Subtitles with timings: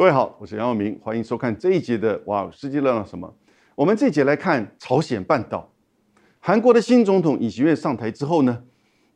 [0.00, 3.28] 各位好，我是杨耀明，欢迎收看这一节的《哇，世界乱了什么》。
[3.74, 5.70] 我们这一节来看朝鲜半岛。
[6.38, 8.62] 韩国的新总统尹锡悦上台之后呢，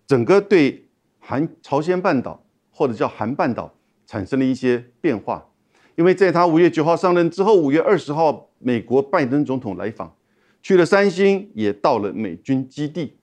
[0.06, 0.86] 整个对
[1.18, 3.74] 韩朝鲜半岛或者叫韩半岛
[4.06, 5.48] 产生了一些变化。
[5.96, 10.14] 因为在他五月九号上任之后，五月二十号，美国拜登总统来访，
[10.62, 13.16] 去了三星，也到了美军基地，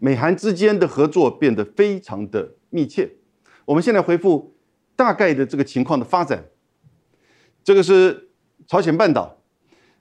[0.00, 3.08] 美韩之间的合作变得非常的密切。
[3.66, 4.56] 我们现在回复
[4.96, 6.44] 大概的这个情况的发展。
[7.64, 8.28] 这个是
[8.66, 9.38] 朝鲜半岛，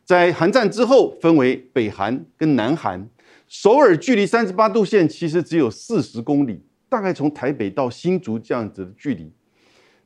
[0.03, 3.09] 在韩战之后分为北韩跟南韩。
[3.47, 9.31] 首尔距离三十八度线其实只有四十公里，大概从台北到新竹这样子的距离。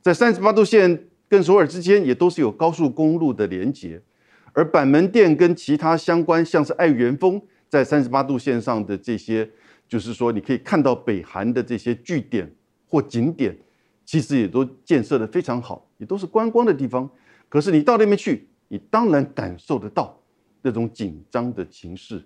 [0.00, 4.00] 在三十八度线跟首尔之间也都是有高速公路的连接，
[4.52, 9.50] 而板门店跟其他相关，像是爱元丰在三十八度线上的这些，
[9.88, 12.48] 就是说你可以看到北韩的这些据点
[12.86, 13.58] 或景点，
[14.04, 17.10] 其实也都建设的非常好，也都是观光的地方。
[17.48, 20.20] 可是你到那边去，你当然感受得到
[20.60, 22.22] 那种紧张的情势。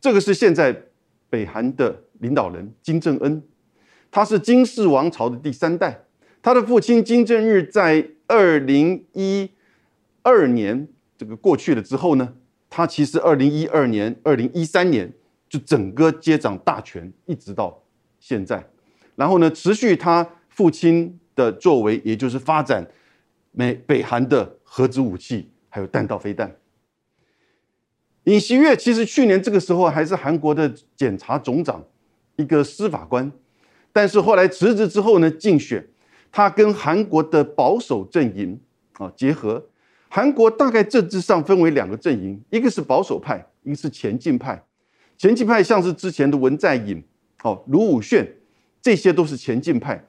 [0.00, 0.76] 这个是现在
[1.30, 3.40] 北韩的领导人金正恩，
[4.10, 6.04] 他是金氏王朝的第三代。
[6.42, 9.50] 他的父亲金正日在二零一
[10.22, 12.34] 二年这个过去了之后呢，
[12.68, 15.12] 他其实二零一二年、二零一三年
[15.48, 17.80] 就整个接掌大权，一直到
[18.18, 18.68] 现在。
[19.14, 21.20] 然后呢，持续他父亲。
[21.36, 22.84] 的作为，也就是发展
[23.52, 26.56] 美北韩的核子武器，还有弹道飞弹。
[28.24, 31.84] 尹锡悦其实去年这个时候还是韩国的检察总长，
[32.34, 33.30] 一个司法官，
[33.92, 35.86] 但是后来辞职之后呢，竞选
[36.32, 38.58] 他跟韩国的保守阵营
[38.94, 39.64] 啊结合。
[40.08, 44.60] 韩国大概政治上分为两个阵营，一个是保守派，一个是前进派。
[45.18, 47.02] 前进派像是之前的文在寅、
[47.42, 48.26] 哦卢武铉，
[48.80, 50.02] 这些都是前进派。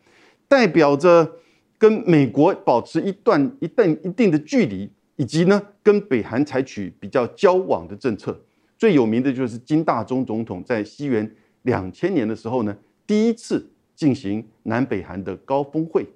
[0.48, 1.30] 代表着
[1.78, 8.40] 跟美国保持一段一段一定的距离，以及呢跟北韩采取比较交往的政策。
[8.78, 12.76] 最有名的就是金大中总统在西元两千年的时候呢，
[13.06, 16.08] 第一次进行南北韩的高峰会。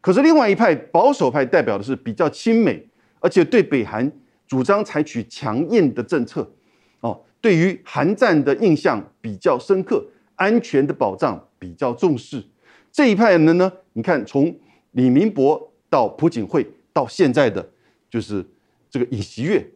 [0.00, 2.88] 可是另外一派保守派代表的是比较亲美，
[3.20, 4.10] 而且对北韩
[4.48, 6.50] 主张采取强硬的政策。
[7.00, 10.04] 哦，对于韩战的印象比较深刻，
[10.34, 12.42] 安全的保障比较重视。
[12.92, 13.72] 这一派人呢？
[13.94, 14.54] 你看，从
[14.90, 17.66] 李明博到朴槿惠，到现在的
[18.10, 18.46] 就是
[18.90, 19.66] 这个尹锡悦，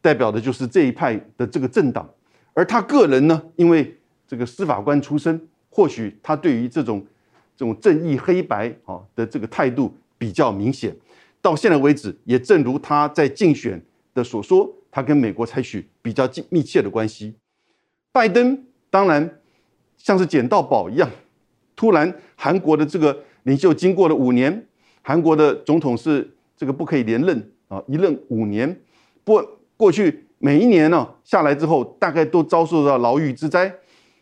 [0.00, 2.08] 代表的就是这一派的这个政党。
[2.52, 3.96] 而他个人呢，因为
[4.26, 7.06] 这个司法官出身，或许他对于这种
[7.56, 10.94] 这种正义黑白啊的这个态度比较明显。
[11.40, 13.80] 到现在为止，也正如他在竞选
[14.12, 17.36] 的所说，他跟美国采取比较近密切的关系。
[18.10, 19.38] 拜登当然
[19.96, 21.08] 像是捡到宝一样。
[21.76, 24.66] 突然，韩国的这个领袖经过了五年，
[25.02, 26.26] 韩国的总统是
[26.56, 28.80] 这个不可以连任啊，一任五年。
[29.22, 33.72] 不过去每一年呢下来之后，大概都遭受到牢狱之灾。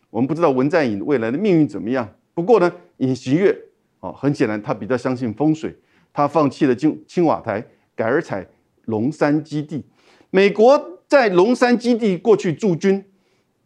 [0.09, 2.07] 我们不知道文在寅未来的命运怎么样。
[2.33, 3.57] 不过呢，尹锡悦
[4.01, 5.73] 啊，很显然他比较相信风水，
[6.11, 8.45] 他放弃了青青瓦台，改而采
[8.83, 9.81] 龙山基地。
[10.29, 13.05] 美国在龙山基地过去驻军，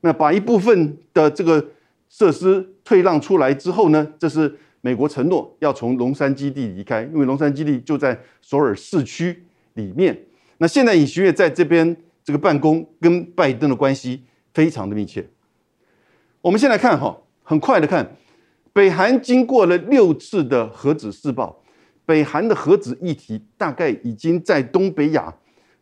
[0.01, 1.65] 那把一部分的这个。
[2.09, 9.43] 设施退让出来之后呢，这是美国承诺要从龙山基地离开，因为龙山基地就在首尔市区
[9.75, 10.19] 里面。
[10.57, 15.25] 那现在尹锡悦在这边这个办公，跟拜登的关系非常的密切。
[16.41, 18.15] 我们先来看哈，很快的看，
[18.73, 21.61] 北韩经过了六次的核子试爆，
[22.05, 25.33] 北韩的核子议题大概已经在东北亚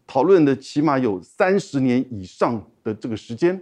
[0.05, 3.61] 讨论的起码有三十年以上的这个时间。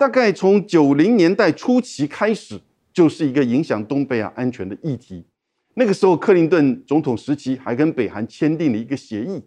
[0.00, 2.58] 大概从九零年代初期开始，
[2.90, 5.26] 就是一个影响东北亚安全的议题。
[5.74, 9.42] 那个时候，克林顿总统时期还跟北韩签订了一个协议，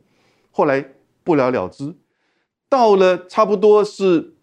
[0.52, 0.86] 后来
[1.24, 1.96] 不了了之。
[2.70, 4.36] 到了差不多是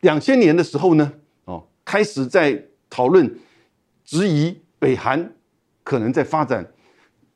[0.00, 1.12] 两千年的时候呢，
[1.44, 3.38] 哦，开始在讨论
[4.02, 5.34] 质疑北韩
[5.84, 6.72] 可能在发展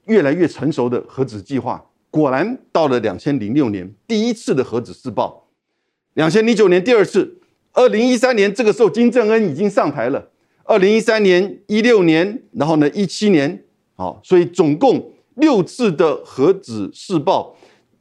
[0.07, 1.85] 越来越成熟的核子计划。
[2.11, 5.47] 果然，到了两千零六年，第一次的核子试爆；
[6.15, 7.43] 两千零九年，第二次。
[7.75, 10.31] 二零一三年这个时候，金正恩已经上台了。
[10.63, 13.65] 二零一三年、一六年，然后呢，一七年，
[13.97, 17.57] 好，所以总共六次的核子试爆，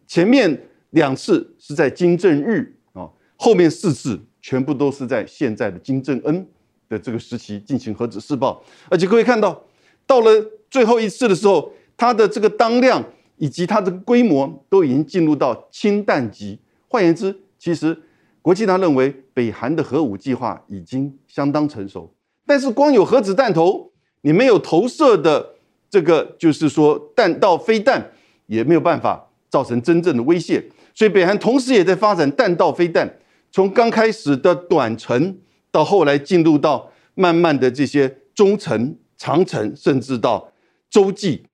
[0.08, 6.48] 前面两次是在金正日啊，后面四次全部都是在现在的金正恩
[6.88, 8.64] 的这个时期进行核子试爆。
[8.90, 9.66] 而且各位看到，
[10.06, 10.30] 到了
[10.70, 13.04] 最后一次的时候，它的这个当量
[13.38, 16.60] 以及它的规模都已经进入到氢弹级。
[16.88, 17.98] 换言之，其实。
[18.44, 22.14] 国际上认为，北韩的核武计划已经相当成熟，
[22.46, 23.90] 但是光有核子弹头，
[24.22, 25.56] 你没有投射的
[25.90, 28.12] 这个就是说弹道飞弹
[28.48, 30.62] 也没有办法造成真正的威胁，
[30.94, 33.18] 所以北韩同时也在发展弹道飞弹，
[33.50, 35.40] 从刚开始的短程
[35.72, 40.52] 到后来进入到慢慢的这些中程、长程，甚至到
[40.90, 41.46] 洲际。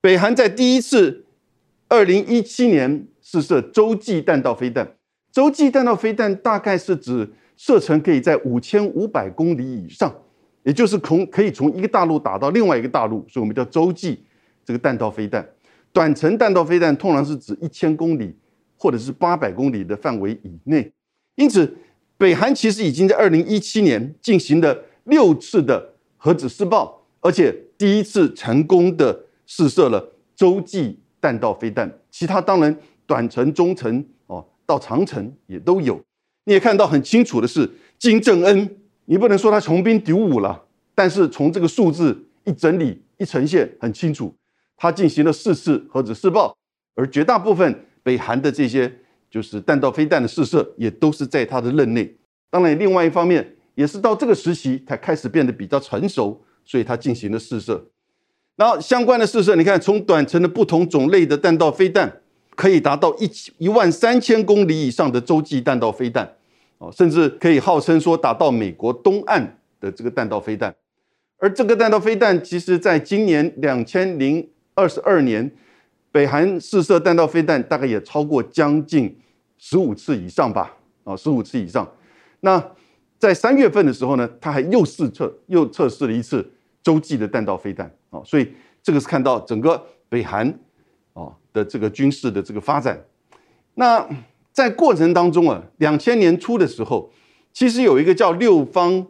[0.00, 1.24] 北韩在第一次
[1.88, 4.94] 二零一七年试射洲际弹道飞弹，
[5.36, 10.10] 洲际弹道飞弹大概是指射程可以在五千五百公里以上。
[10.62, 14.24] 也就是从可以从一个大陆打到另外一个大陆，所以我们叫洲际
[14.64, 15.46] 这个弹道飞弹。
[15.92, 18.34] 短程弹道飞弹通常是指一千公里
[18.78, 20.90] 或者是八百公里的范围以内。
[21.34, 21.76] 因此，
[22.16, 31.92] 北韩其实已经在二零一七年进行了六次的核子试爆，而且第一次成功的试射了洲际弹道飞弹。
[32.10, 32.74] 其他当然
[33.04, 36.02] 短程、中程哦到长城也都有。
[36.44, 38.76] 你也看到很清楚的是金正恩。
[39.06, 44.34] 你不能说他穷兵黩武了，但是从这个数字一整理一呈现很清楚，
[44.76, 46.56] 他进行了四次核子试爆，
[46.96, 48.92] 而绝大部分北韩的这些
[49.30, 52.16] 就是弹道飞弹的试射也都是在他的任内。
[52.50, 57.86] 当然，另外一方面也是到这个时期才开始变得比较成熟，所以他进行了试射。
[58.56, 62.22] 然后相关的试射，你看从短程的不同种类的弹道飞弹，
[62.56, 66.28] 可以达到一一万三千公里以上的洲际弹道飞弹。
[66.78, 70.74] 哦，甚至可以号称说打到美国东岸的这个弹道飞弹，
[71.38, 75.50] 而这个弹道飞弹，其实在今年两千零二十二年，
[76.12, 79.18] 北韩试射弹道飞弹大概也超过将近
[79.56, 81.90] 十五次以上吧，啊，十五次以上。
[82.40, 82.62] 那
[83.18, 86.46] 在三月份的时候呢，他还又试测又测试了一次
[86.82, 90.46] 洲际的弹道飞弹，啊，所以这个是看到整个北韩
[91.56, 93.06] 的这个军事的这个发展，
[93.74, 94.06] 那。
[94.56, 97.12] 在过程当中啊，两千年初的时候，
[97.52, 99.06] 其实有一个叫六方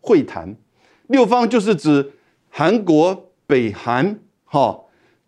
[0.00, 0.56] 会谈，
[1.08, 2.12] 六方就是指
[2.48, 4.84] 韩国、北韩、哈、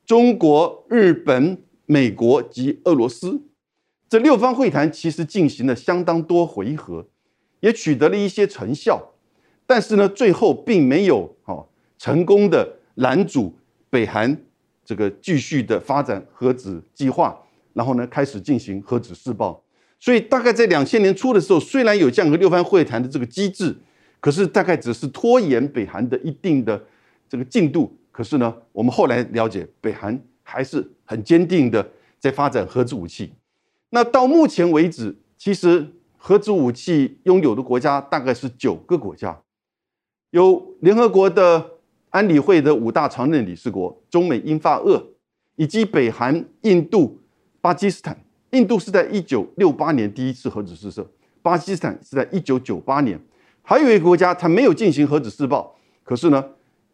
[0.07, 3.43] 中国、日本、美国及俄罗斯。
[4.09, 7.07] 这六方会谈其实进行了相当多回合，
[7.61, 9.13] 也取得了一些成效，
[9.67, 11.67] 但是呢，最后并没有哈
[11.99, 13.55] 成功的拦阻
[13.91, 14.43] 北韩
[14.85, 17.39] 这个继续的发展核子计划。
[17.75, 19.65] 然后呢，开始进行核子试爆，
[19.99, 23.75] 所以大概在两千年初的时候，虽然有这样一个六方会谈的这个机制，
[24.21, 26.85] 可是大概只是拖延北韩的一定的
[27.31, 27.97] 这个进度。
[28.11, 31.89] 可是呢，我们后来了解，北韩还是很坚定的
[32.21, 33.33] 在发展核子武器。
[33.89, 35.89] 那到目前为止，其实
[36.19, 39.41] 核子武器拥有的国家大概是九个国家，
[40.33, 41.72] 有联合国的
[42.13, 45.03] 安理会的五大常任理事国，中美英法俄，
[45.57, 47.19] 以及北韩、印度。
[47.63, 48.19] 巴基斯坦、
[48.51, 51.09] 印度是在一九六八年第一次核子试射，
[51.43, 53.17] 巴基斯坦是在一九九八年，
[53.63, 55.73] 还有一个国家它没有进行核子试爆，
[56.03, 56.45] 可是呢，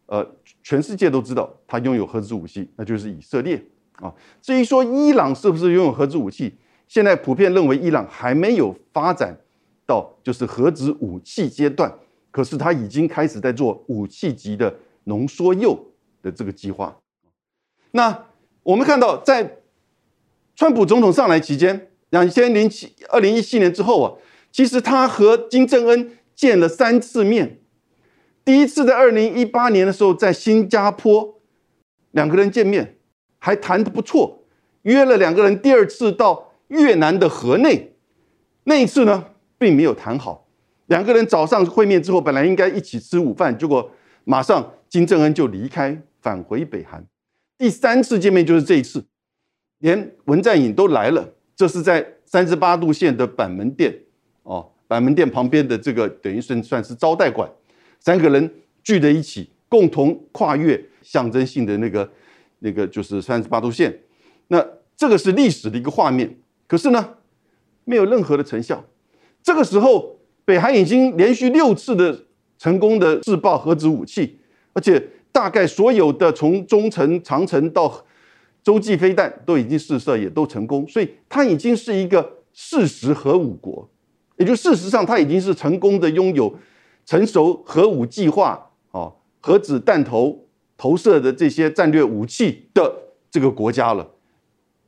[0.05, 0.23] 呃，
[0.61, 3.59] 全世界都知道它拥有核子武器，那就是以色列
[3.93, 4.13] 啊。
[4.43, 6.53] 至于说伊朗是不是拥有核子武器，
[6.87, 9.35] 现在普遍认为伊朗还没有发展
[9.87, 11.91] 到就是核子武器阶段，
[12.29, 14.71] 可是它已经开始在做武器级的
[15.09, 15.91] 浓缩铀
[16.21, 16.97] 的这个计划。
[17.91, 18.27] 那
[18.63, 19.57] 我们看到在。
[20.59, 24.11] 川普总统上来期间，两千零七、二零一七年之后啊，
[24.51, 27.61] 其实他和金正恩见了三次面。
[28.43, 31.39] 第一次在二零一八年的时候，在新加坡，
[32.11, 32.97] 两个人见面
[33.37, 34.43] 还谈得不错，
[34.81, 37.95] 约了两个人第二次到越南的河内。
[38.65, 40.45] 那一次呢，并没有谈好。
[40.87, 43.89] 两个人早上会面之后，本来应该一起吃午饭，结果
[44.25, 47.05] 马上金正恩就离开，返回北韩。
[47.57, 49.05] 第三次见面就是这一次。
[49.79, 53.97] 连文在寅都来了，这是在三十八度线的板门店
[54.43, 57.49] 哦，板门店旁边的这个等于是算是招待馆，
[57.99, 58.53] 三个人
[58.83, 62.11] 聚在一起，共同跨越象征性的那个
[62.59, 63.97] 那个就是三十八度线，
[64.49, 64.65] 那
[64.97, 66.37] 这个是历史的一个画面。
[66.67, 67.15] 可是呢，
[67.85, 68.83] 没有任何的成效。
[69.41, 72.25] 这个时候，北韩已经连续六次的
[72.57, 74.38] 成功的试爆核子武器，
[74.73, 78.05] 而且大概所有的从中程、长程到
[78.63, 83.89] 洲际飞弹都已经试射，也都成功，所以它已经是一个事实核武国，
[84.37, 86.53] 也就事实上它已经是成功的拥有
[87.05, 92.93] 成熟核武计划、哦核子弹头投射的这些战略武器的
[93.31, 94.05] 这个国家了。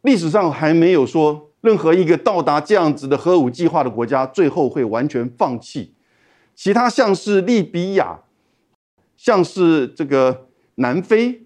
[0.02, 5.94] 历史上还没有说任何一个到达这样子的核武计划的国家最后会完全放弃。
[6.54, 8.20] 其他像是利比亚，
[9.24, 11.44] 像是这个南非。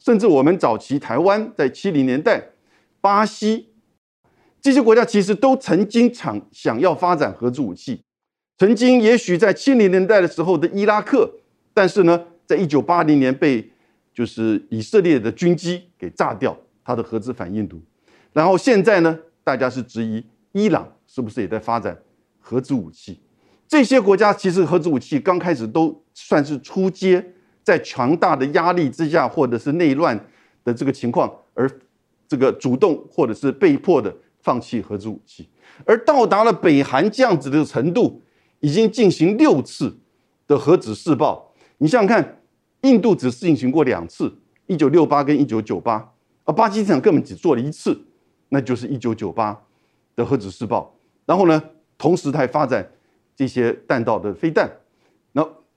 [0.00, 2.42] 甚至我们早期台湾在七零年代，
[3.00, 3.68] 巴西
[4.60, 8.02] 这些国家其实都曾经想想要发展核子武器，
[8.58, 11.30] 曾经也许在七零年代的时候的伊拉克，
[11.72, 13.70] 但是呢，在一九八零年被
[14.12, 17.80] 就是以色列的军机给炸掉它的核子反应炉。
[18.32, 21.96] 然后现在呢，大家是质疑伊朗是不是也在发展
[22.40, 23.20] 核子武器？
[23.68, 27.24] 这些国家其实核子武器刚开始都算是出街，
[27.62, 30.18] 在强大的压力之下，或者是内乱
[30.62, 31.68] 的这个情况，而
[32.28, 35.48] 这个主动或者是被迫的放弃核子武器，
[35.86, 38.22] 而到达了北韩这样子的程度，
[38.60, 39.96] 已经进行六次
[40.46, 41.52] 的核子试爆。
[41.78, 42.42] 你想想看，
[42.82, 44.36] 印度只进行过两次，
[44.66, 46.12] 一九六八跟一九九八，
[46.44, 47.98] 而巴基斯坦根本只做了一次，
[48.50, 49.58] 那就是一九九八
[50.14, 50.94] 的核子试爆。
[51.24, 51.62] 然后呢，
[51.96, 52.88] 同时它发展。
[53.36, 54.70] 这些弹道的飞弹，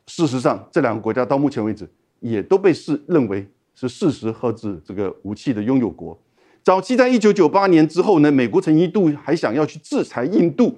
[0.08, 6.18] 事实上，这两个国家到目前为止也都被视认为是事实核子这个武器的拥有国。
[6.62, 10.76] 早期在一九九八年之后呢，美国曾一度还想要去制裁印度，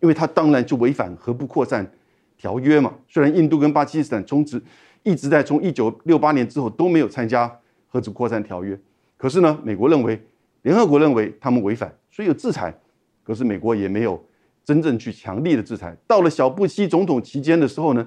[0.00, 1.90] 因为它当然就违反核不扩散
[2.36, 2.94] 条约嘛。
[3.08, 4.62] 虽然印度跟巴基斯坦从此
[5.02, 7.52] 一直在从一九六八年之后都没有参加
[7.88, 8.78] 核子扩散条约，
[9.16, 10.20] 可是呢，美国认为
[10.62, 12.76] 联合国认为他们违反，所以有制裁，
[13.22, 14.22] 可是美国也没有。
[14.64, 18.06] 真正去强力的制裁，到了小布希总统期间的时候呢，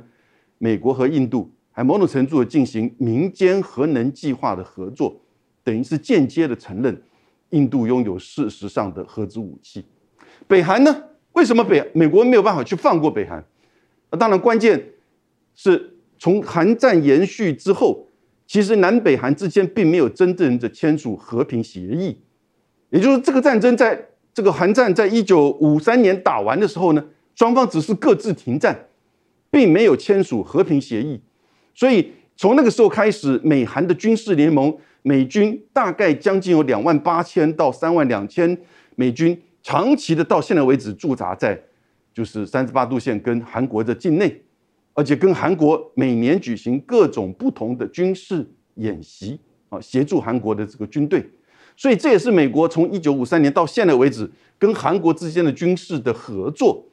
[0.63, 5.19] 美国和印度还某种程度的进行民间核能计划的合作，
[5.63, 7.01] 等于是间接的承认
[7.49, 9.83] 印度拥有事实上的核子武器。
[10.47, 11.03] 北韩呢？
[11.31, 13.43] 为什么北美国没有办法去放过北韩？
[14.11, 14.83] 那当然关键
[15.55, 18.05] 是从韩战延续之后，
[18.45, 22.21] 其实南北韩之间并没有真正的签署和平协议，
[22.91, 24.07] 也就是这个战争在。
[24.33, 28.87] 这个韩战在一九五三年打完的时候呢，双方只是各自停战，
[29.51, 31.21] 并没有签署和平协议。
[31.75, 38.57] 所以从那个时候开始，美韩的军事联盟，美军大概将近有两万八千到三万两千
[38.95, 41.61] 美军，长期的到现在为止驻扎在
[42.13, 44.41] 就是三十八度线跟韩国的境内，
[44.93, 49.39] 而且跟韩国每年举行各种不同的军事演习
[49.69, 51.29] 啊，协助韩国的这个军队。
[51.77, 54.29] 所以这也是美国从一九五三年到现在为止
[54.59, 56.85] 跟韩国之间的军事的合作，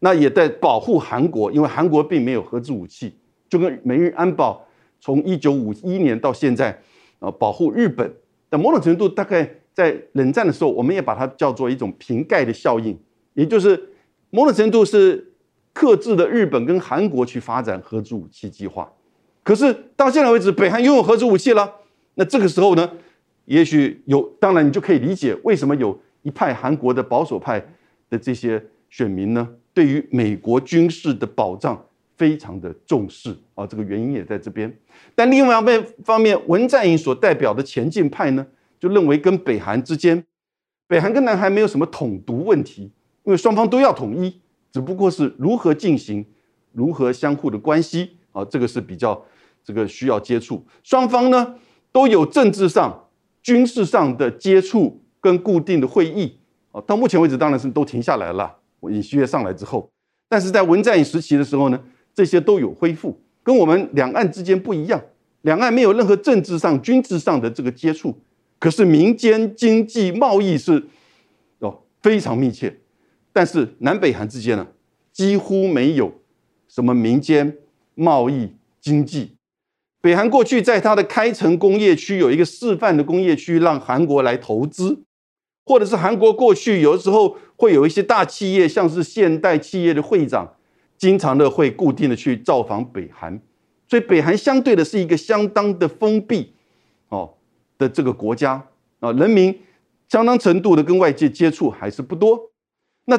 [0.00, 3.14] 那也在保护韩国，因为韩国并没有核子武器，
[3.48, 4.66] 就跟美日安保
[5.00, 6.78] 从一九五一年到现在，
[7.18, 8.14] 呃，保护日本。
[8.48, 12.98] 但某种程度，大概在冷战的时候，我们也把它叫做一种瓶盖的效应，
[13.34, 13.90] 也就是
[14.30, 15.32] 某种程度是
[15.72, 18.92] 克制的日本跟韩国去发展核子武器计划。
[19.42, 21.72] 可是到现在为止，北韩拥有核子武器了，
[22.14, 22.90] 那这个时候呢？
[23.44, 27.64] 也许有，当然你就可以理解为什么有一派韩国的保守派
[28.10, 28.60] 的这些
[28.90, 31.78] 选民呢，对于美国军事的保障
[32.16, 34.74] 非常的重视啊，这个原因也在这边。
[35.14, 38.46] 但另外一面方面，文在寅所代表的前进派呢，
[38.80, 40.24] 就认为跟北韩之间，
[40.88, 42.90] 北韩跟南韩没有什么统独问题，
[43.24, 44.40] 因为双方都要统一，
[44.72, 46.24] 只不过是如何进行，
[46.72, 49.22] 如何相互的关系啊，这个是比较
[49.62, 50.64] 这个需要接触。
[50.82, 51.54] 双方呢
[51.92, 53.02] 都有政治上。
[53.42, 56.36] 军事上的接触跟固定的会议
[56.72, 58.56] 啊，到目前为止当然是都停下来了。
[58.90, 59.90] 尹锡悦上来之后，
[60.28, 61.80] 但是在文在寅时期的时候呢，
[62.14, 65.02] 这些都有恢复，跟我们两岸之间不一样。
[65.42, 68.18] 两岸没有任何政治上、军事上的这个接触，
[68.58, 70.84] 可是民间经济贸易是
[71.60, 72.80] 哦非常密切。
[73.32, 74.66] 但是南北韩之间呢，
[75.12, 76.12] 几乎没有
[76.66, 77.56] 什么民间
[77.94, 78.50] 贸易
[78.80, 79.36] 经济。
[80.00, 85.02] 北韩过去在它的开城工业区有一个示范的工业区，让韩国来投资，
[85.64, 90.54] 或者是韩国过去有的时候会有一些大企业，像是现代企业的会长，
[90.96, 93.40] 经常的会固定的去造访北韩，
[93.88, 96.52] 所以北韩相对的是一个相当的封闭
[97.08, 97.34] 哦
[97.78, 98.62] 的这个国家
[99.00, 99.58] 啊，人民
[100.08, 102.50] 相当程度的跟外界接触还是不多。
[103.06, 103.18] 那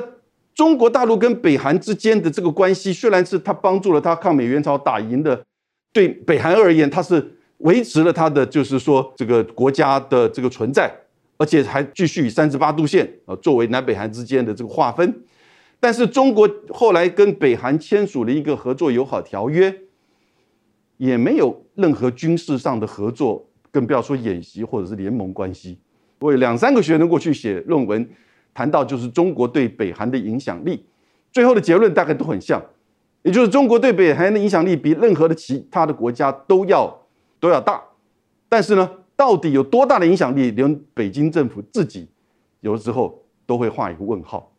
[0.53, 5.43] 中国大陆跟北韩之间的这个关系，虽然是他帮助了他抗美援朝打赢的。
[5.93, 10.93] 对北韩而言，他是维持了他的，就是说这个国家的这个存在，
[11.37, 15.23] 而且还继续以三十八度线啊作为南北韩之间的这个划分。
[15.79, 19.73] 但是中国后来跟北韩签署了一个合作友好条约，
[20.97, 25.77] 也没有任何军事上的合作，更不要说演习或者是联盟关系。
[26.19, 28.09] 我有两三个学生过去写论文，
[28.55, 30.83] 谈到就是中国对北韩的影响力，
[31.31, 32.59] 最后的结论大概都很像。
[33.21, 37.05] 也就是中国对北韩的影响力比任何的其他的国家都要
[37.39, 37.83] 都要大，
[38.49, 42.07] 但是呢，到底有多大的影响力，连北京政府自己
[42.61, 44.53] 有的时候都会画一个问号。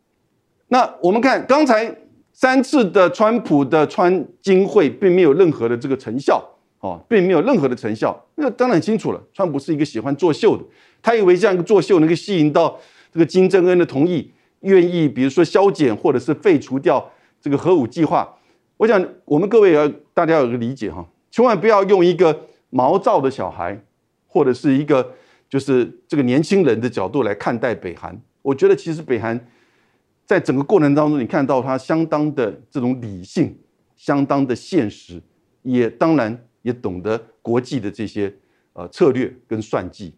[0.67, 1.97] 那我们看刚才
[2.33, 6.45] 三次的川普的川金会，并没有任何的这个成效
[6.81, 8.27] 哦，并没有任何的成效。
[8.35, 10.65] 那当然很清楚了，川普是一个喜欢作秀的，
[11.00, 12.79] 他以为这样一个作秀能够吸引到
[13.12, 17.11] 这个金正恩的同意，愿意比如说削减或者是废除掉
[17.41, 18.37] 这个核武计划。
[18.77, 22.38] 我想，我们各位要大家有个理解哈，千万不要用一个
[22.71, 23.81] 毛躁的小孩，
[24.28, 25.14] 或者是一个
[25.49, 29.49] 就是这个年轻人的角度来看待北韩，我觉得其实北韩
[30.25, 33.58] 在整个过程当中，你看到他相当的这种理性，
[33.97, 35.20] 相当的现实，
[35.62, 38.32] 也当然也懂得国际的这些
[38.75, 40.14] 呃策略跟算计。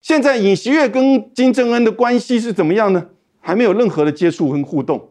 [0.00, 3.08] 现在尹锡悦跟金正恩的关系是怎么样呢？
[3.40, 5.10] 还没有任何的接触跟互动。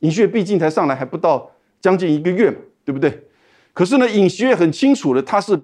[0.00, 1.50] 尹锡悦毕竟才上来还不到
[1.80, 3.26] 将近一个月嘛，对不对？
[3.72, 5.60] 可是呢，尹锡悦很清楚的，他是，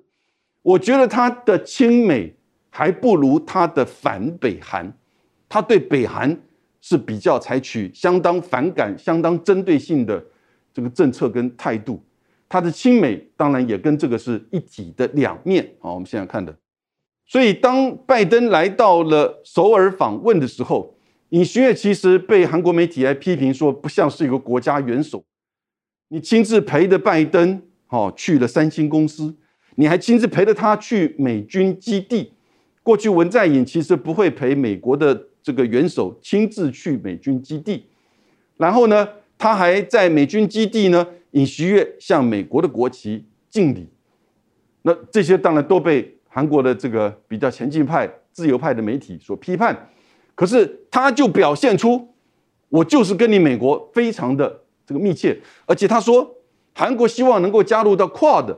[0.63, 2.35] 我觉得他的亲美
[2.69, 4.93] 还不如他的反北韩，
[5.49, 6.39] 他对北韩
[6.81, 10.23] 是比较采取相当反感、相当针对性的
[10.73, 12.03] 这个政策跟态度。
[12.49, 15.73] 他的亲美当然也跟这个是一体的两面。
[15.79, 16.55] 好，我们现在看的。
[17.27, 20.93] 所以，当拜登来到了首尔访问的时候，
[21.29, 25.25] 尹锡悦其实被韩国媒体来批评说，不像是一个国家元首。
[26.09, 29.33] 你亲自陪着拜登，哦，去了三星公司，
[29.77, 32.33] 你还亲自陪着他去美军基地。
[32.83, 37.87] 过去文在寅其实不会陪美国的这个元首亲自去美军基地。
[38.57, 39.09] 然后呢，
[39.39, 43.89] 他还在美军基地呢，尹锡悦向美国的国旗敬礼。
[44.83, 46.17] 那这些当然都被。
[46.33, 49.91] 韩国的这个比较前进派、自由派的媒体所批判，
[50.37, 52.09] 可是他就表现出，
[52.69, 55.37] 我就是跟你美国非常的这个密切，
[55.67, 56.37] 而且他说
[56.73, 58.57] 韩国希望能够加入到 QUAD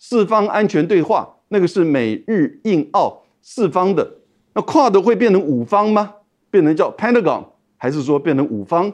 [0.00, 4.16] 四方安全对话，那个是美日印澳四方的，
[4.54, 6.14] 那跨的会变成五方吗？
[6.50, 7.44] 变成叫 Pentagon，
[7.76, 8.92] 还是说变成五方？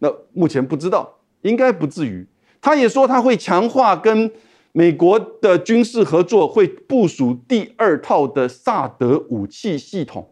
[0.00, 2.26] 那目前不知道，应该不至于。
[2.60, 4.30] 他也说他会强化跟。
[4.74, 10.26] 美国的军事合作会部署第二套的萨德武器系统，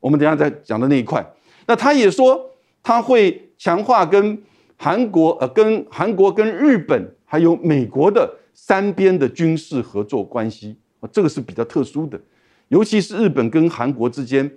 [0.00, 1.24] 我们等下再讲的那一块。
[1.68, 2.50] 那他也说
[2.82, 4.36] 他会强化跟
[4.76, 8.28] 韩国、呃，跟韩国、跟日本还有美国的
[8.64, 12.20] 三边的军事合作关系啊，这个是比较特殊的，
[12.68, 14.48] 尤其是日本跟韩国之间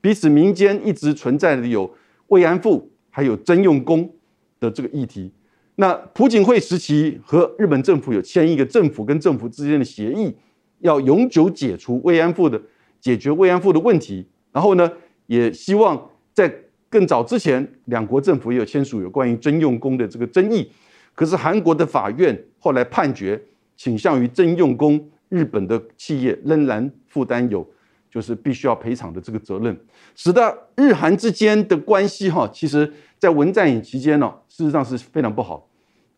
[0.00, 1.88] 彼此民间一直存在的有
[2.26, 4.12] 慰安妇还有征用工
[4.58, 5.32] 的这个议题。
[5.76, 10.34] 那朴槿惠时期和日本政府有签一个政府跟政府之间的协议，
[10.80, 12.60] 要永久解除慰安妇的
[13.00, 14.26] 解决慰安妇的问题。
[14.50, 14.90] 然后呢，
[15.28, 16.52] 也希望在
[16.90, 20.68] 更早之前，两国政府也有签署有关于征用工的这个争议。
[21.14, 23.40] 可是韩国的法院后来判决
[23.82, 27.68] 倾向于征用工，日本的企业仍然负担有
[28.08, 29.76] 就是必须要赔偿的这个责任，
[30.14, 34.32] 使得日韩之间的关系哈，其实在文在寅期间呢。
[34.48, 35.68] 事实上是非常不好，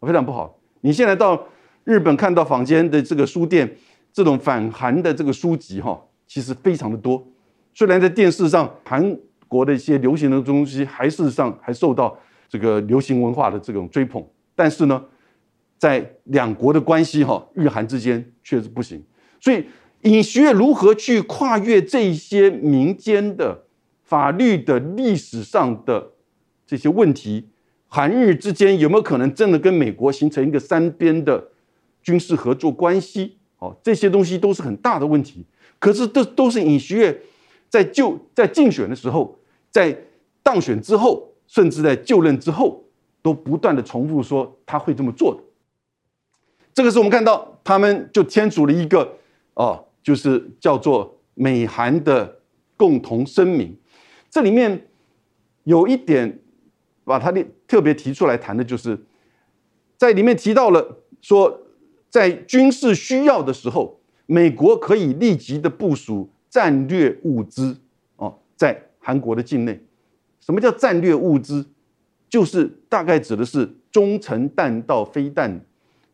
[0.02, 0.58] 非常不好。
[0.82, 1.42] 你现在到
[1.84, 3.74] 日本看到坊间的这个书店，
[4.12, 7.26] 这种反韩的这个书籍哈，其实非常的多。
[7.72, 9.16] 虽然在电视上韩
[9.48, 12.14] 国的一些流行的东西，还事实上还受到
[12.46, 14.22] 这个流行文化的这种追捧，
[14.54, 15.02] 但是呢，
[15.84, 19.04] 在两国的关系哈，日韩之间确实不行。
[19.38, 19.62] 所以，
[20.00, 23.64] 尹锡悦如何去跨越这些民间的
[24.02, 26.12] 法律的历史上的
[26.66, 27.50] 这些问题？
[27.86, 31.48] 韩日之间有没有可能真的跟美国形成一个三边的
[32.02, 33.36] 军事合作关系？
[33.58, 35.44] 哦，这些东西都是很大的问题。
[35.78, 37.20] 可是，这都是尹锡悦
[37.68, 39.38] 在就在竞选的时候，
[39.70, 39.94] 在
[40.42, 42.82] 当选之后，甚至在就任之后，
[43.20, 45.42] 都不断的重复说他会这么做的。
[46.74, 49.16] 这个是我们看到他们就签署了一个
[49.54, 52.40] 哦，就是叫做美韩的
[52.76, 53.74] 共同声明。
[54.30, 54.86] 这里面
[55.62, 56.40] 有一点。
[57.06, 58.98] 把他的特别提出来谈的就是，
[59.98, 61.60] 在里面提到了说，
[62.08, 67.76] 在军事需要的时候，美国可以立即的部署战略物资
[68.16, 69.78] 哦，在韩国的境内。
[70.40, 71.66] 什么叫战略物资？
[72.30, 75.60] 就是大概指的是中程弹道飞弹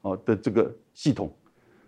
[0.03, 1.33] 哦的这个系统。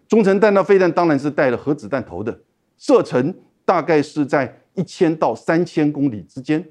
[0.09, 2.41] 中程弹道飞弹当然是带了核子弹头的，
[2.79, 6.65] 射程大概是在一千到三千公里之间。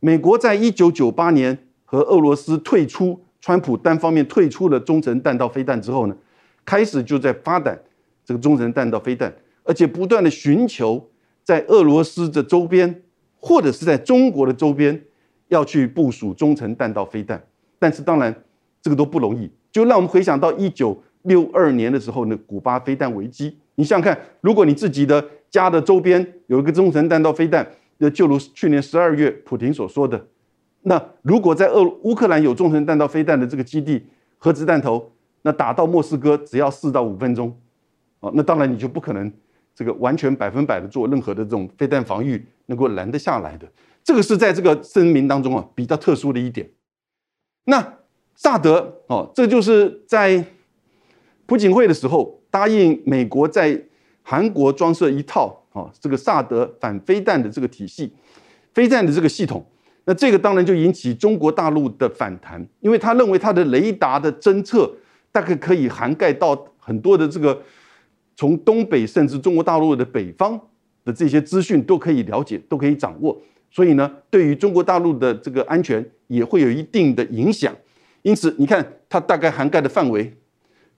[0.00, 1.58] 美国在一九九八年。
[1.90, 6.14] 和俄罗斯退出，川普单方面退出了中程弹道飞弹之后呢，
[6.62, 7.80] 开始就在发展
[8.26, 11.08] 这个中程弹道飞弹，而且不断的寻求
[11.42, 13.02] 在俄罗斯的周边
[13.40, 15.02] 或者是在中国的周边
[15.46, 17.42] 要去部署中程弹道飞弹。
[17.78, 18.44] 但是当然
[18.82, 23.58] 这个都不容易，就让我们回想到一九六二年的时候呢，古巴飞弹危机。
[23.74, 27.66] 你想想看，如果你自己的家的周边有一个中程弹道飞弹，
[27.98, 30.26] 那就如去年十二月普京所说的。
[30.82, 34.06] 那如果在俄乌克兰有中程弹道飞弹的这个基地，
[34.38, 37.54] 核子弹头，那打到莫斯科只要四到五分钟，
[38.20, 39.30] 哦，那当然你就不可能
[39.74, 43.68] 这个完全百分百的做任何的这种飞弹防御能够拦得下来的。
[44.02, 46.70] 这个是在这个声明当中啊比较特殊的一点。
[47.64, 47.97] 那
[48.40, 50.44] 萨德哦，这就是在
[51.44, 53.82] 朴槿惠的时候答应美国在
[54.22, 58.12] 韩国装设一套啊这个萨德反飞弹的这个体系，
[58.72, 59.66] 飞弹的这个系统。
[60.04, 64.88] 那这个当然就引起中国大陆的反弹，因为他认为他的雷达的侦测
[65.32, 67.60] 大概可以涵盖到很多的这个
[68.36, 70.58] 从东北甚至中国大陆的北方
[71.04, 73.36] 的这些资讯都可以了解，都可以掌握，
[73.68, 77.74] 所以呢，对于中国大陆的这个安全也会有一定的影响。
[78.22, 80.36] 因此，你看它大概涵盖的范围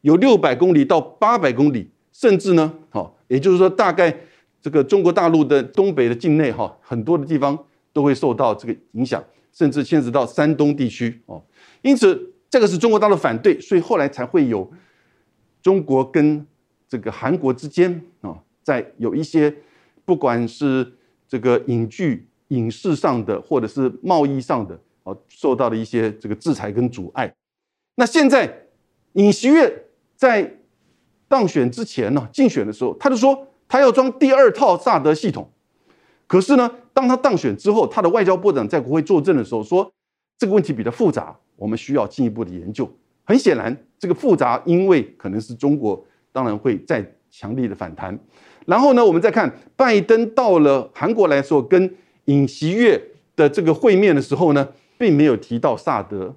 [0.00, 4.16] 有六百公里到八百公里，甚至呢，好，也就是说，大概
[4.60, 7.58] 这个中国大陆的东北的境内哈，很多的地方。
[7.92, 9.20] 都会受到这个影响，
[9.52, 11.42] 甚至牵涉到山东地区哦。
[11.82, 14.70] 因此，这个是中国大陆反对，所以后来才会有
[15.60, 16.46] 中国跟
[16.88, 19.52] 这个韩国之间啊，在有一些
[20.04, 20.92] 不管是
[21.26, 24.78] 这个影剧、影视上的，或者是贸易上的
[25.28, 27.32] 受到了一些这个制裁跟阻碍。
[27.96, 28.66] 那现在
[29.14, 29.84] 尹锡悦
[30.16, 30.58] 在
[31.28, 35.48] 当选之前呢，竞选的时候，他就说他要装第二套萨德系统。
[36.26, 39.90] 可是呢，当他当选之后，他的外交部长在国会作证的时候说，
[40.38, 42.88] 这个问题比较复杂，我们需要进一步的研究。
[43.24, 48.18] 很显然，这个复杂，因为可能是中国，当然会再强力的反弹。
[48.66, 51.92] 然后呢，我们再看拜登到了韩国来说，跟
[52.26, 53.00] 尹锡悦
[53.34, 54.68] 的这个会面的时候呢，
[55.00, 56.36] 并没有提到萨德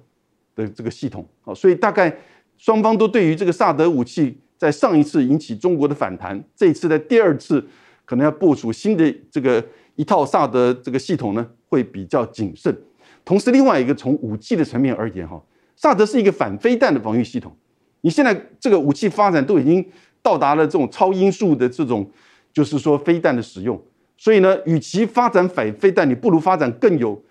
[0.56, 2.16] 的这个系统啊，所以大概
[2.56, 7.62] 双方都对于这个萨德武器，在上一次引起中国的反弹，这一次在第二次
[8.06, 9.62] 可能要部署新的这个。
[9.96, 12.76] 一套萨德这个系统呢，会比较谨慎。
[13.24, 15.40] 同时，另外一个从武器的层面而言，哈，
[15.76, 17.56] 萨德是一个反飞弹的防御系统。
[18.00, 19.88] 你现在这个武器发展都已经
[20.20, 22.10] 到达了这种超音速的这种，
[22.52, 23.80] 就是说飞弹的使用。
[24.18, 27.22] 所以呢，与其发展反飞弹，你不如发展更有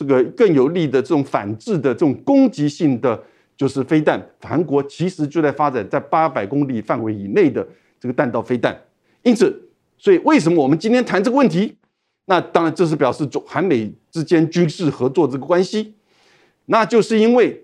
[0.00, 3.22] 这个更有力的这种反制的这种攻击性的，
[3.54, 4.18] 就是飞弹。
[4.40, 7.66] 韩国其实就在发展在八百公里范围以内的
[8.00, 8.74] 这个弹道飞弹。
[9.24, 9.54] 因此，
[9.98, 11.76] 所以为什么我们今天谈这个问题？
[12.24, 15.92] 那当然，这是表示中韩美之间军事合作这个关系，
[16.64, 17.62] 那就是因为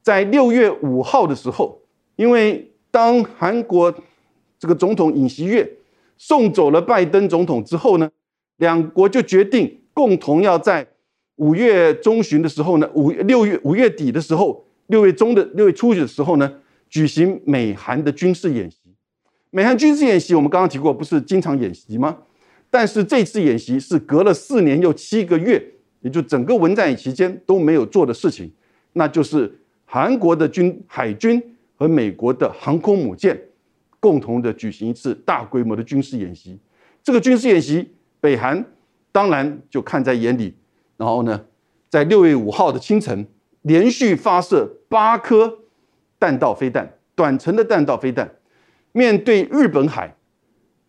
[0.00, 1.78] 在六月五号的时候，
[2.14, 3.94] 因为当韩国
[4.58, 5.70] 这个总统尹锡悦
[6.16, 8.10] 送走了拜登总统之后呢，
[8.56, 10.86] 两国就决定共同要在
[11.36, 16.50] 五月中旬的时候呢，五六月五月底的时候，六月中的六月初的时候呢，
[16.88, 18.78] 举行美韩的军事演习。
[19.50, 22.16] 美韩军事演习，我们刚刚提过，不是经常演习吗？
[22.70, 25.62] 但是这次演习是隔了四年又七个月，
[26.00, 28.50] 也就整个文在寅期间都没有做的事情，
[28.94, 31.42] 那就是韩国的军海军
[31.76, 33.38] 和美国的航空母舰
[34.00, 36.58] 共同的举行一次大规模的军事演习。
[37.02, 37.88] 这个军事演习，
[38.20, 38.64] 北韩
[39.12, 40.54] 当然就看在眼里。
[40.96, 41.44] 然后呢，
[41.88, 43.26] 在六月五号的清晨，
[43.62, 45.58] 连续发射八颗
[46.18, 48.30] 弹道飞弹，短程的弹道飞弹，
[48.92, 50.14] 面对日本海，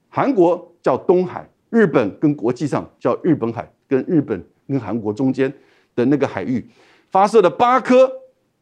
[0.10, 1.50] 韩国叫东海。
[1.70, 5.54] 日本跟国际上叫日本海，跟日本跟韩国中间
[5.93, 6.65] 的那个海域，
[7.12, 8.10] 发射了八颗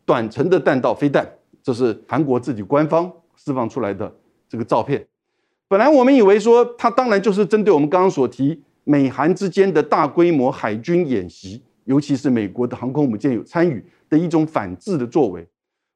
[0.03, 1.23] 短程的弹道飞弹，
[1.62, 4.12] 这是韩国自己官方释放出来的
[4.49, 5.05] 这个照片。
[5.67, 15.45] 本来我们以为说，它当然就是针对我们刚刚所提美韩之间的大规模海军演习，尤其是美国的航空母舰有参与的一种反制的作为。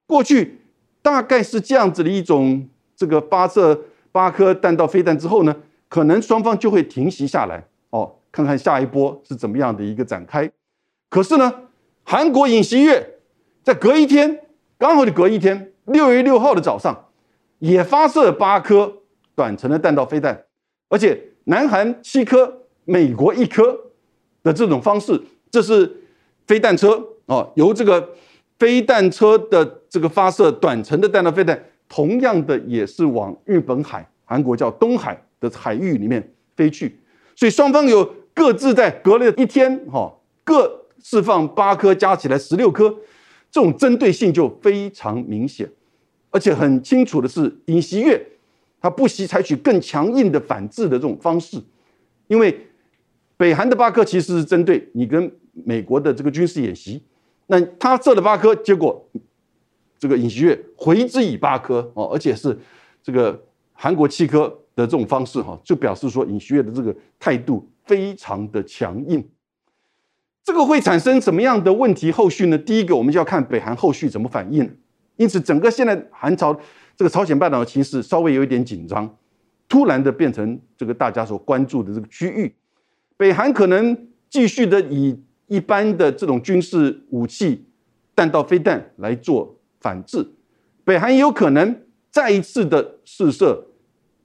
[0.06, 0.60] 过去
[1.02, 3.80] 大概是这样子的一种这个发射
[4.12, 5.56] 八颗弹道飞弹之后呢？
[5.88, 10.48] 可能双方就会停息下来哦，看看下一波是怎么样的一个展开。
[11.10, 11.52] 可是呢，
[12.04, 13.16] 韩国尹锡悦
[13.64, 14.40] 在隔一天，
[14.78, 17.08] 刚好就隔一天，六月六号的早上，
[17.58, 18.98] 也发射八颗
[19.34, 20.44] 短程的弹道飞弹，
[20.90, 22.59] 而且南韩七颗，
[22.90, 23.80] 美国一颗
[24.44, 25.22] 的这种方式，
[25.52, 25.90] 这是
[26.48, 28.10] 飞弹车哦，由这个
[28.58, 35.22] 飞弹车的这个发射短程的弹道飞弹，同样的也是往日本海，韩国叫东海。
[35.42, 37.00] 的海域里面飞去，
[37.34, 42.90] 所以双方有各自在隔了一天，哈，各释放八颗，加起来十六颗，
[43.50, 45.66] 这种针对性就非常明显，
[46.30, 48.22] 而且很清楚的是，尹锡悦
[48.82, 51.58] 他不惜采取更强硬的反制的这种方式，
[52.28, 52.68] 因为
[53.40, 57.02] 北韩的八颗其实是针对你跟美国的这个军事演习，
[57.48, 59.10] 那他射了八颗，结果
[59.98, 62.60] 这个尹锡悦回之以八颗哦，而且是
[63.02, 64.54] 这个韩国七颗。
[64.76, 69.22] 的这种方式哈，就表示说尹锡悦的这个态度非常的强硬，
[70.42, 72.10] 这个会产生什么样的问题？
[72.10, 72.58] 后续呢？
[72.58, 74.74] 第一个，我们就要看北韩后续怎么反应。
[75.18, 76.58] 因此，整个现在韩朝
[76.96, 79.14] 这个朝鲜半岛的情势稍微有一点紧张，
[79.68, 82.56] 突然的变成这个大家所关注的这个区域。
[83.20, 87.66] 北韩可能继续的以一般的这种军事武器、
[88.16, 90.26] 弹道飞弹来做反制，
[90.86, 93.66] 北韩也有可能再一次的试射。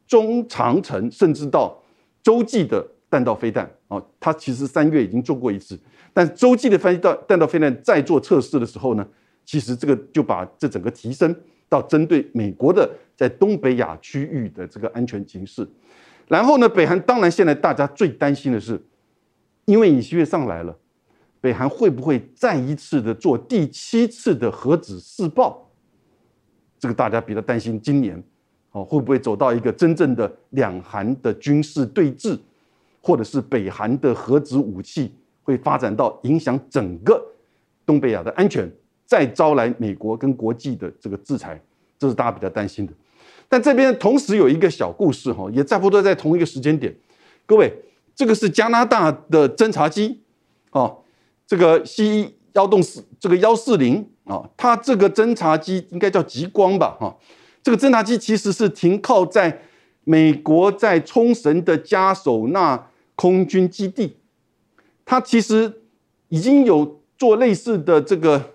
[0.07, 1.83] 中长程甚至到
[2.23, 5.77] 洲际的弹道飞弹啊，它其实三月已经做过一次，
[6.13, 9.05] 但洲际的飞弹弹道飞弹再做测试的时候呢，
[9.45, 11.35] 其实这个就把这整个提升
[11.69, 15.67] 到针对美国的在东北亚区域的这个安全形势。
[16.29, 18.83] 然后呢，北韩当然现在大家最担心的是，
[19.67, 20.77] 因为尹锡悦上来了，
[21.41, 25.71] 北韩会不会再一次的做第七次的核子试爆？
[26.79, 28.23] 这个大家比较担心，今年
[28.73, 32.39] 哦会不会走到一个真正的两韩的军事对峙，
[33.03, 37.23] 或者是北韩的核子武器会发展到影响整个
[37.85, 38.71] 东北亚的安全，
[39.05, 41.61] 再招来美国跟国际的这个制裁，
[41.99, 42.93] 这是大家比较担心的。
[43.49, 46.95] 但这边同时有一个小故事哈，也差不多在同一个时间点。
[47.47, 47.73] 各位，
[48.15, 50.21] 这个是加拿大的侦察机，
[50.71, 50.99] 哦，
[51.47, 57.17] 这个 C 幺洞四，这个幺四零啊，它这个侦察机应该叫极光吧，哈，
[57.63, 59.63] 这个侦察机其实是停靠在
[60.05, 64.17] 美国在冲绳的加手纳空军基地，
[65.05, 65.83] 它其实
[66.29, 68.55] 已经有做类似的这个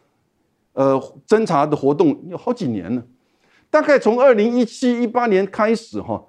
[0.73, 3.03] 呃侦察的活动有好几年了。
[3.71, 6.25] 大概从二零一七一八年开始，哈，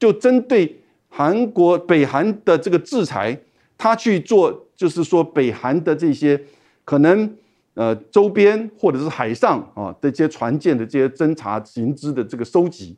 [0.00, 3.40] 就针对韩国北韩的这个制裁，
[3.78, 6.42] 他去做，就是说北韩的这些
[6.84, 7.36] 可能
[7.74, 12.96] 呃周边或者是海上啊这些船舰的这些侦察行知的这个收集。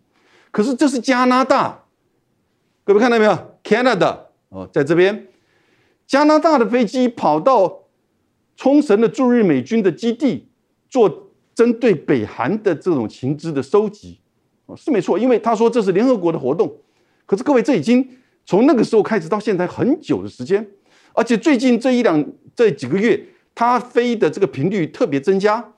[0.50, 1.84] 可是这是加拿大，
[2.84, 4.18] 各位看到没有？Canada
[4.48, 5.26] 哦，在这边，
[6.06, 7.80] 加拿大的飞机跑到
[8.56, 10.48] 冲绳的驻日美军的基地
[10.88, 11.23] 做。
[11.54, 14.18] 针对北韩的这种情资的收集，
[14.66, 16.70] 啊是没错，因为他说这是联合国的活动，
[17.26, 18.06] 可是各位这已经
[18.44, 20.66] 从那个时候开始到现在很久的时间，
[21.12, 22.24] 而且最近这一两
[22.56, 25.72] 这几个月，他飞的这个频率特别增加。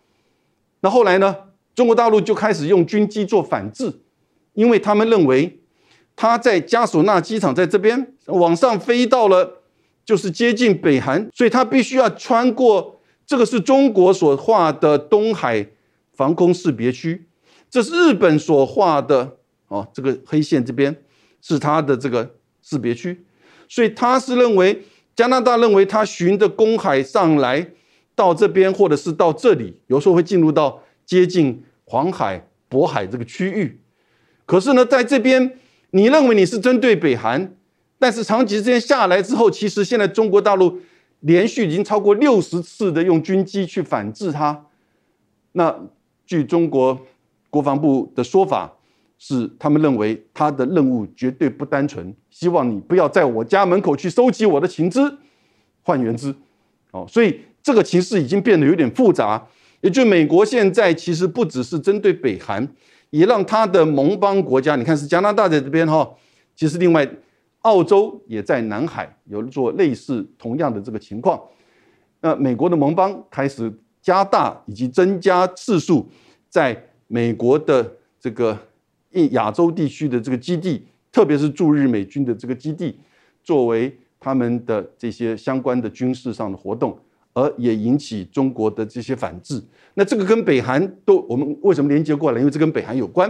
[0.81, 1.37] 那后来呢，
[1.75, 3.93] 中国大陆就开始用军机做反制，
[4.55, 5.61] 因为他们认为
[6.15, 9.62] 他在加索纳机场在这边往上飞到了，
[10.05, 12.95] 就是接近北韩，所以他必须要穿过。
[13.27, 15.67] 这个是中国所画的东海
[16.12, 17.27] 防空识别区，
[17.69, 19.37] 这是日本所画的
[19.67, 20.97] 哦，这个黑线这边
[21.43, 23.25] 是它的这个识别区，
[23.69, 24.85] 所以他是认为
[25.17, 27.69] 加拿大认为他循着公海上来
[28.15, 33.81] 到这边，或者是到这里，有时候会进入到接近黄海、渤海这个区域。
[34.47, 35.59] 可是呢，在这边
[35.91, 37.57] 你认为你是针对北韩，
[37.99, 40.81] 但是长期时间下来之后，其实现在中国大陆。
[41.20, 44.66] 连续已经超过六十次的用军机去反制它，
[45.52, 45.74] 那
[46.26, 46.98] 据中国
[47.50, 48.72] 国防部的说法
[49.18, 55.18] 是，他们认为他的任务绝对不单纯，希望你不要在我家门口去收集我的情资，
[55.83, 56.35] 换言之，
[56.92, 59.44] 哦，所以这个情势已经变得有点复杂。
[59.81, 62.68] 也就美国现在其实不只是针对北韩，
[63.11, 66.09] 也让他的盟邦国家，你看是加拿大在这边哈，
[66.55, 67.09] 其实另外。
[67.66, 71.40] 澳洲也在南海有做类似同样的这个情况，
[72.20, 76.07] 那美国的盟邦开始加大以及增加次数，
[76.48, 78.57] 在美国的这个
[79.33, 82.96] 亚洲地区的这个基地，特别是驻日美军的这个基地，
[83.42, 86.96] 作为他们的这些相关的军事上的活动，
[87.33, 89.61] 而也引起中国的这些反制。
[89.94, 92.38] 那这个跟北韩都我们为什么连接过来？
[92.38, 93.29] 因为这跟北韩有关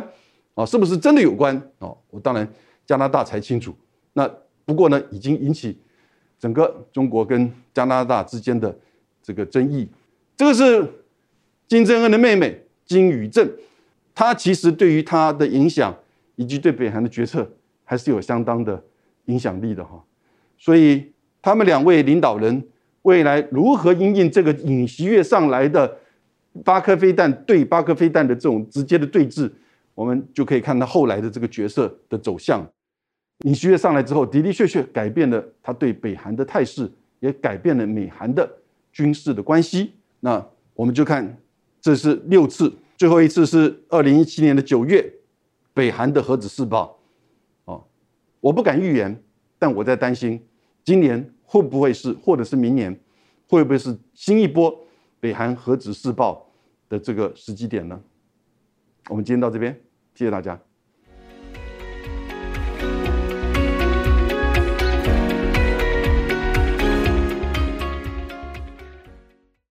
[0.55, 1.88] 啊，是不是真的有关啊？
[2.11, 2.46] 我当然
[2.85, 3.75] 加拿大才清楚。
[4.16, 4.26] 那
[4.64, 5.79] 不过呢，已经引起
[6.38, 8.74] 整个中国跟加拿大之间的
[9.22, 9.87] 这个争议。
[10.35, 10.87] 这个是
[11.68, 13.46] 金正恩的妹妹金宇镇，
[14.14, 15.94] 她其实对于他的影响
[16.37, 17.46] 以及对北韩的决策
[17.85, 18.83] 还是有相当的
[19.26, 20.02] 影响力的哈。
[20.57, 22.66] 所以他们两位领导人
[23.02, 25.98] 未来如何应应这个尹锡悦上来的
[26.64, 29.52] 八颗飞弹对八颗飞弹的这种直接的对峙，
[29.94, 32.66] 我们就可以看到后来的这个角色的走向。
[33.40, 38.51] 尹锡悦上来之后，的的确确改变了他对北韩的态势，也改变了美韩的
[38.92, 39.92] 军事的关系。
[40.20, 40.44] 那
[40.75, 41.37] 我们就看，
[41.81, 45.12] 这是六次，最后一次是二零一七年的九月，
[45.75, 46.99] 北韩的核子试爆。
[47.66, 47.85] 哦，
[48.40, 49.22] 我不敢预言，
[49.59, 50.42] 但我在担心，
[50.83, 52.99] 今年会不会是，或者是明年，
[53.49, 54.75] 会不会是新一波
[55.20, 56.51] 北韩核子试爆
[56.88, 58.01] 的这个时机点呢？
[59.11, 59.79] 我们今天到这边，
[60.14, 60.59] 谢谢大家。